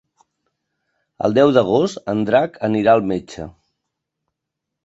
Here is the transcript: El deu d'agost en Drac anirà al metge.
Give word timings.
El 1.27 1.35
deu 1.39 1.53
d'agost 1.57 2.01
en 2.15 2.25
Drac 2.31 2.57
anirà 2.71 2.97
al 2.97 3.07
metge. 3.13 3.49